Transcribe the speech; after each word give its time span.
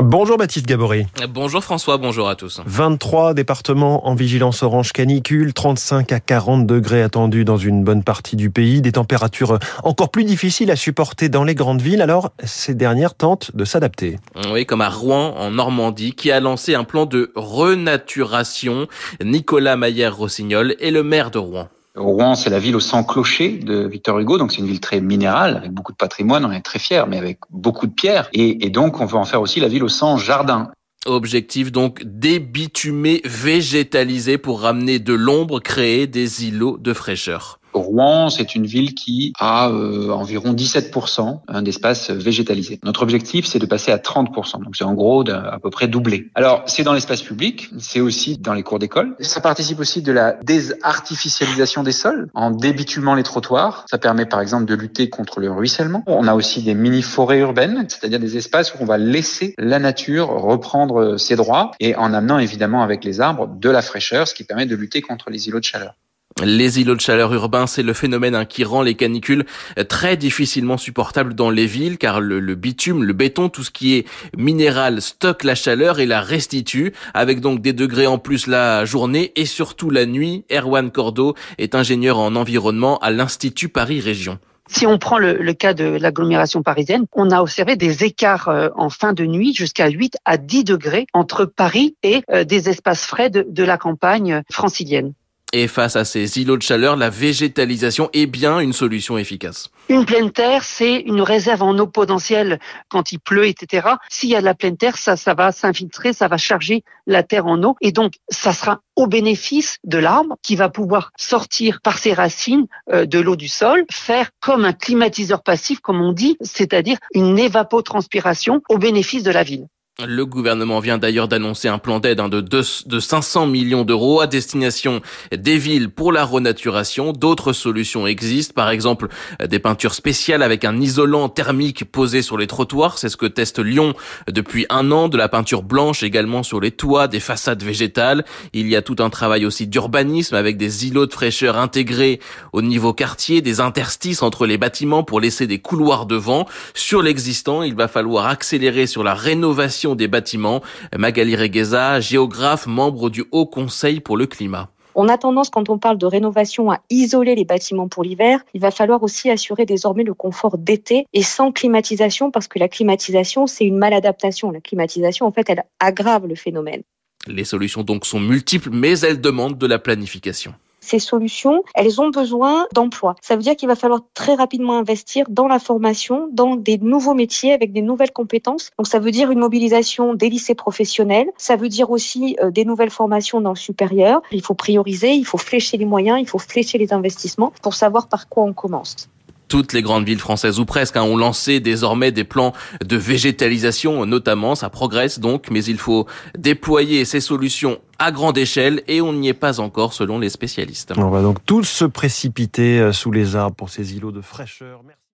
Bonjour 0.00 0.38
Baptiste 0.38 0.66
Gabory. 0.66 1.06
Bonjour 1.28 1.62
François, 1.62 1.98
bonjour 1.98 2.28
à 2.28 2.34
tous. 2.34 2.62
23 2.64 3.34
départements 3.34 4.06
en 4.08 4.14
vigilance 4.14 4.62
orange 4.62 4.92
canicule, 4.92 5.52
35 5.52 6.12
à 6.12 6.20
40 6.20 6.66
degrés 6.66 7.02
attendus 7.02 7.44
dans 7.44 7.58
une 7.58 7.84
bonne 7.84 8.02
partie 8.02 8.36
du 8.36 8.48
pays, 8.48 8.80
des 8.80 8.92
températures 8.92 9.58
encore 9.84 10.10
plus 10.10 10.24
difficiles 10.24 10.70
à 10.70 10.76
supporter 10.76 11.28
dans 11.28 11.44
les 11.44 11.54
grandes 11.54 11.82
villes, 11.82 12.00
alors 12.00 12.32
ces 12.42 12.74
dernières 12.74 13.14
tentent 13.14 13.54
de 13.54 13.66
s'adapter. 13.66 14.18
Oui, 14.50 14.64
comme 14.64 14.80
à 14.80 14.88
Rouen 14.88 15.34
en 15.36 15.50
Normandie, 15.50 16.14
qui 16.14 16.30
a 16.30 16.40
lancé 16.40 16.74
un 16.74 16.84
plan 16.84 17.04
de 17.04 17.30
renaturation. 17.34 18.86
Nicolas 19.22 19.76
Maillère-Rossignol 19.76 20.74
est 20.80 20.90
le 20.90 21.02
maire 21.02 21.30
de 21.30 21.38
Rouen. 21.38 21.68
Rouen, 21.96 22.34
c'est 22.34 22.50
la 22.50 22.58
ville 22.58 22.74
au 22.74 22.80
sang 22.80 23.04
clocher 23.04 23.58
de 23.58 23.86
Victor 23.86 24.18
Hugo, 24.18 24.38
donc 24.38 24.52
c'est 24.52 24.58
une 24.58 24.66
ville 24.66 24.80
très 24.80 25.00
minérale, 25.00 25.58
avec 25.58 25.72
beaucoup 25.72 25.92
de 25.92 25.96
patrimoine, 25.96 26.44
on 26.44 26.52
est 26.52 26.62
très 26.62 26.78
fiers, 26.78 27.04
mais 27.06 27.18
avec 27.18 27.40
beaucoup 27.50 27.86
de 27.86 27.92
pierres. 27.92 28.28
Et, 28.32 28.64
et 28.64 28.70
donc, 28.70 29.00
on 29.00 29.06
veut 29.06 29.18
en 29.18 29.24
faire 29.24 29.42
aussi 29.42 29.60
la 29.60 29.68
ville 29.68 29.84
au 29.84 29.88
sang 29.88 30.16
jardin. 30.16 30.70
Objectif 31.04 31.72
donc 31.72 32.02
débitumer, 32.04 33.20
végétaliser 33.24 34.38
pour 34.38 34.60
ramener 34.60 35.00
de 35.00 35.12
l'ombre, 35.12 35.60
créer 35.60 36.06
des 36.06 36.46
îlots 36.46 36.78
de 36.78 36.92
fraîcheur. 36.92 37.58
Rouen, 37.74 38.30
c'est 38.30 38.54
une 38.54 38.66
ville 38.66 38.94
qui 38.94 39.32
a 39.38 39.70
euh, 39.70 40.10
environ 40.10 40.52
17% 40.52 41.62
d'espace 41.62 42.10
végétalisé. 42.10 42.78
Notre 42.84 43.02
objectif, 43.02 43.46
c'est 43.46 43.58
de 43.58 43.66
passer 43.66 43.92
à 43.92 43.98
30%. 43.98 44.62
Donc 44.62 44.76
c'est 44.76 44.84
en 44.84 44.94
gros 44.94 45.28
à 45.28 45.58
peu 45.58 45.70
près 45.70 45.88
doublé. 45.88 46.30
Alors 46.34 46.62
c'est 46.66 46.82
dans 46.82 46.92
l'espace 46.92 47.22
public, 47.22 47.70
c'est 47.78 48.00
aussi 48.00 48.38
dans 48.38 48.54
les 48.54 48.62
cours 48.62 48.78
d'école. 48.78 49.16
Ça 49.20 49.40
participe 49.40 49.80
aussi 49.80 50.02
de 50.02 50.12
la 50.12 50.32
désartificialisation 50.42 51.82
des 51.82 51.92
sols 51.92 52.28
en 52.34 52.50
débitumant 52.50 53.14
les 53.14 53.22
trottoirs. 53.22 53.84
Ça 53.90 53.98
permet 53.98 54.26
par 54.26 54.40
exemple 54.40 54.64
de 54.64 54.74
lutter 54.74 55.08
contre 55.08 55.40
le 55.40 55.50
ruissellement. 55.50 56.02
On 56.06 56.26
a 56.26 56.34
aussi 56.34 56.62
des 56.62 56.74
mini-forêts 56.74 57.40
urbaines, 57.40 57.86
c'est-à-dire 57.88 58.20
des 58.20 58.36
espaces 58.36 58.74
où 58.74 58.78
on 58.80 58.86
va 58.86 58.98
laisser 58.98 59.54
la 59.58 59.78
nature 59.78 60.28
reprendre 60.28 61.16
ses 61.16 61.36
droits 61.36 61.72
et 61.80 61.94
en 61.96 62.12
amenant 62.12 62.38
évidemment 62.38 62.82
avec 62.82 63.04
les 63.04 63.20
arbres 63.20 63.46
de 63.46 63.70
la 63.70 63.82
fraîcheur, 63.82 64.28
ce 64.28 64.34
qui 64.34 64.44
permet 64.44 64.66
de 64.66 64.76
lutter 64.76 65.00
contre 65.00 65.30
les 65.30 65.48
îlots 65.48 65.60
de 65.60 65.64
chaleur. 65.64 65.94
Les 66.42 66.80
îlots 66.80 66.94
de 66.94 67.00
chaleur 67.00 67.32
urbains, 67.34 67.66
c'est 67.66 67.82
le 67.82 67.92
phénomène 67.92 68.34
hein, 68.34 68.44
qui 68.44 68.64
rend 68.64 68.82
les 68.82 68.94
canicules 68.94 69.44
très 69.88 70.16
difficilement 70.16 70.76
supportables 70.76 71.34
dans 71.34 71.50
les 71.50 71.66
villes, 71.66 71.98
car 71.98 72.20
le, 72.20 72.54
bitume, 72.54 73.04
le 73.04 73.12
béton, 73.12 73.48
tout 73.48 73.62
ce 73.62 73.70
qui 73.70 73.94
est 73.94 74.06
minéral 74.36 75.02
stocke 75.02 75.44
la 75.44 75.54
chaleur 75.54 76.00
et 76.00 76.06
la 76.06 76.20
restitue, 76.20 76.92
avec 77.14 77.40
donc 77.40 77.60
des 77.60 77.72
degrés 77.72 78.06
en 78.06 78.18
plus 78.18 78.46
la 78.46 78.84
journée 78.84 79.32
et 79.36 79.46
surtout 79.46 79.90
la 79.90 80.06
nuit. 80.06 80.44
Erwan 80.50 80.90
Cordo 80.90 81.34
est 81.58 81.74
ingénieur 81.74 82.18
en 82.18 82.34
environnement 82.34 82.98
à 82.98 83.10
l'Institut 83.10 83.68
Paris 83.68 84.00
Région. 84.00 84.38
Si 84.68 84.86
on 84.86 84.98
prend 84.98 85.18
le, 85.18 85.52
cas 85.52 85.74
de 85.74 85.84
l'agglomération 85.84 86.62
parisienne, 86.62 87.04
on 87.12 87.30
a 87.30 87.42
observé 87.42 87.76
des 87.76 88.04
écarts 88.04 88.48
euh, 88.48 88.68
en 88.74 88.88
fin 88.88 89.12
de 89.12 89.26
nuit 89.26 89.52
jusqu'à 89.54 89.88
8 89.88 90.16
à 90.24 90.38
10 90.38 90.64
degrés 90.64 91.06
entre 91.12 91.44
Paris 91.44 91.96
et 92.02 92.22
euh, 92.30 92.44
des 92.44 92.70
espaces 92.70 93.04
frais 93.04 93.28
de 93.28 93.64
la 93.64 93.76
campagne 93.76 94.42
francilienne. 94.50 95.12
Et 95.54 95.68
face 95.68 95.96
à 95.96 96.06
ces 96.06 96.38
îlots 96.38 96.56
de 96.56 96.62
chaleur, 96.62 96.96
la 96.96 97.10
végétalisation 97.10 98.08
est 98.14 98.24
bien 98.24 98.58
une 98.58 98.72
solution 98.72 99.18
efficace. 99.18 99.68
Une 99.90 100.06
pleine 100.06 100.30
terre, 100.30 100.64
c'est 100.64 101.00
une 101.00 101.20
réserve 101.20 101.62
en 101.62 101.78
eau 101.78 101.86
potentielle 101.86 102.58
quand 102.88 103.12
il 103.12 103.18
pleut, 103.18 103.46
etc. 103.46 103.88
S'il 104.08 104.30
y 104.30 104.34
a 104.34 104.40
de 104.40 104.46
la 104.46 104.54
pleine 104.54 104.78
terre, 104.78 104.96
ça, 104.96 105.16
ça 105.16 105.34
va 105.34 105.52
s'infiltrer, 105.52 106.14
ça 106.14 106.26
va 106.26 106.38
charger 106.38 106.84
la 107.06 107.22
terre 107.22 107.46
en 107.46 107.62
eau. 107.64 107.76
Et 107.82 107.92
donc, 107.92 108.14
ça 108.30 108.54
sera 108.54 108.80
au 108.96 109.06
bénéfice 109.06 109.76
de 109.84 109.98
l'arbre 109.98 110.36
qui 110.42 110.56
va 110.56 110.70
pouvoir 110.70 111.12
sortir 111.18 111.82
par 111.82 111.98
ses 111.98 112.14
racines 112.14 112.66
euh, 112.90 113.04
de 113.04 113.18
l'eau 113.18 113.36
du 113.36 113.48
sol, 113.48 113.84
faire 113.90 114.30
comme 114.40 114.64
un 114.64 114.72
climatiseur 114.72 115.42
passif, 115.42 115.80
comme 115.80 116.00
on 116.00 116.12
dit, 116.12 116.38
c'est-à-dire 116.40 116.96
une 117.14 117.38
évapotranspiration 117.38 118.62
au 118.70 118.78
bénéfice 118.78 119.22
de 119.22 119.30
la 119.30 119.42
ville. 119.42 119.66
Le 120.00 120.24
gouvernement 120.24 120.80
vient 120.80 120.96
d'ailleurs 120.96 121.28
d'annoncer 121.28 121.68
un 121.68 121.76
plan 121.76 122.00
d'aide 122.00 122.18
hein, 122.18 122.30
de, 122.30 122.40
de 122.40 123.00
500 123.00 123.46
millions 123.46 123.84
d'euros 123.84 124.22
à 124.22 124.26
destination 124.26 125.02
des 125.36 125.58
villes 125.58 125.90
pour 125.90 126.12
la 126.12 126.24
renaturation. 126.24 127.12
D'autres 127.12 127.52
solutions 127.52 128.06
existent, 128.06 128.54
par 128.54 128.70
exemple 128.70 129.08
des 129.46 129.58
peintures 129.58 129.92
spéciales 129.92 130.42
avec 130.42 130.64
un 130.64 130.80
isolant 130.80 131.28
thermique 131.28 131.84
posé 131.84 132.22
sur 132.22 132.38
les 132.38 132.46
trottoirs. 132.46 132.96
C'est 132.96 133.10
ce 133.10 133.18
que 133.18 133.26
teste 133.26 133.58
Lyon 133.58 133.92
depuis 134.28 134.64
un 134.70 134.90
an. 134.92 135.08
De 135.08 135.18
la 135.18 135.28
peinture 135.28 135.62
blanche 135.62 136.02
également 136.02 136.42
sur 136.42 136.58
les 136.58 136.70
toits, 136.70 137.06
des 137.06 137.20
façades 137.20 137.62
végétales. 137.62 138.24
Il 138.54 138.68
y 138.68 138.76
a 138.76 138.80
tout 138.80 138.96
un 138.98 139.10
travail 139.10 139.44
aussi 139.44 139.66
d'urbanisme 139.66 140.36
avec 140.36 140.56
des 140.56 140.86
îlots 140.86 141.04
de 141.04 141.12
fraîcheur 141.12 141.58
intégrés 141.58 142.18
au 142.54 142.62
niveau 142.62 142.94
quartier, 142.94 143.42
des 143.42 143.60
interstices 143.60 144.22
entre 144.22 144.46
les 144.46 144.56
bâtiments 144.56 145.04
pour 145.04 145.20
laisser 145.20 145.46
des 145.46 145.58
couloirs 145.58 146.06
de 146.06 146.16
vent. 146.16 146.46
Sur 146.72 147.02
l'existant, 147.02 147.62
il 147.62 147.74
va 147.74 147.88
falloir 147.88 148.26
accélérer 148.26 148.86
sur 148.86 149.04
la 149.04 149.12
rénovation 149.12 149.81
des 149.96 150.08
bâtiments. 150.08 150.62
Magali 150.96 151.36
Regueza, 151.36 152.00
géographe, 152.00 152.66
membre 152.66 153.10
du 153.10 153.24
Haut 153.32 153.46
Conseil 153.46 154.00
pour 154.00 154.16
le 154.16 154.26
climat. 154.26 154.70
On 154.94 155.08
a 155.08 155.16
tendance, 155.16 155.48
quand 155.48 155.70
on 155.70 155.78
parle 155.78 155.98
de 155.98 156.06
rénovation, 156.06 156.70
à 156.70 156.80
isoler 156.90 157.34
les 157.34 157.44
bâtiments 157.44 157.88
pour 157.88 158.04
l'hiver. 158.04 158.40
Il 158.54 158.60
va 158.60 158.70
falloir 158.70 159.02
aussi 159.02 159.30
assurer 159.30 159.64
désormais 159.64 160.04
le 160.04 160.14
confort 160.14 160.58
d'été 160.58 161.06
et 161.12 161.22
sans 161.22 161.50
climatisation, 161.50 162.30
parce 162.30 162.48
que 162.48 162.58
la 162.58 162.68
climatisation, 162.68 163.46
c'est 163.46 163.64
une 163.64 163.78
maladaptation. 163.78 164.50
La 164.50 164.60
climatisation, 164.60 165.26
en 165.26 165.32
fait, 165.32 165.48
elle 165.48 165.64
aggrave 165.80 166.26
le 166.26 166.34
phénomène. 166.34 166.82
Les 167.26 167.44
solutions 167.44 167.82
donc 167.82 168.04
sont 168.04 168.20
multiples, 168.20 168.70
mais 168.70 168.98
elles 169.00 169.20
demandent 169.20 169.58
de 169.58 169.66
la 169.66 169.78
planification 169.78 170.54
ces 170.82 170.98
solutions, 170.98 171.62
elles 171.74 172.00
ont 172.00 172.10
besoin 172.10 172.66
d'emploi. 172.74 173.14
Ça 173.22 173.36
veut 173.36 173.42
dire 173.42 173.56
qu'il 173.56 173.68
va 173.68 173.76
falloir 173.76 174.00
très 174.12 174.34
rapidement 174.34 174.76
investir 174.76 175.26
dans 175.30 175.48
la 175.48 175.58
formation, 175.58 176.28
dans 176.32 176.56
des 176.56 176.76
nouveaux 176.76 177.14
métiers 177.14 177.52
avec 177.52 177.72
des 177.72 177.82
nouvelles 177.82 178.12
compétences. 178.12 178.70
Donc 178.76 178.88
ça 178.88 178.98
veut 178.98 179.10
dire 179.10 179.30
une 179.30 179.38
mobilisation 179.38 180.14
des 180.14 180.28
lycées 180.28 180.54
professionnels, 180.54 181.28
ça 181.38 181.56
veut 181.56 181.68
dire 181.68 181.90
aussi 181.90 182.36
euh, 182.42 182.50
des 182.50 182.64
nouvelles 182.64 182.90
formations 182.90 183.40
dans 183.40 183.50
le 183.50 183.56
supérieur. 183.56 184.20
Il 184.32 184.42
faut 184.42 184.54
prioriser, 184.54 185.12
il 185.12 185.24
faut 185.24 185.38
flécher 185.38 185.76
les 185.76 185.86
moyens, 185.86 186.18
il 186.20 186.28
faut 186.28 186.38
flécher 186.38 186.78
les 186.78 186.92
investissements 186.92 187.52
pour 187.62 187.74
savoir 187.74 188.08
par 188.08 188.28
quoi 188.28 188.42
on 188.42 188.52
commence 188.52 189.08
toutes 189.52 189.74
les 189.74 189.82
grandes 189.82 190.06
villes 190.06 190.18
françaises 190.18 190.58
ou 190.58 190.64
presque 190.64 190.96
hein, 190.96 191.02
ont 191.02 191.18
lancé 191.18 191.60
désormais 191.60 192.10
des 192.10 192.24
plans 192.24 192.54
de 192.82 192.96
végétalisation 192.96 194.06
notamment, 194.06 194.54
ça 194.54 194.70
progresse 194.70 195.20
donc, 195.20 195.50
mais 195.50 195.62
il 195.62 195.76
faut 195.76 196.06
déployer 196.38 197.04
ces 197.04 197.20
solutions 197.20 197.78
à 197.98 198.12
grande 198.12 198.38
échelle 198.38 198.82
et 198.88 199.02
on 199.02 199.12
n'y 199.12 199.28
est 199.28 199.34
pas 199.34 199.60
encore 199.60 199.92
selon 199.92 200.18
les 200.18 200.30
spécialistes. 200.30 200.94
On 200.96 201.10
va 201.10 201.20
donc 201.20 201.44
tous 201.44 201.64
se 201.64 201.84
précipiter 201.84 202.80
euh, 202.80 202.92
sous 202.92 203.12
les 203.12 203.36
arbres 203.36 203.54
pour 203.54 203.68
ces 203.68 203.94
îlots 203.94 204.10
de 204.10 204.22
fraîcheur. 204.22 204.80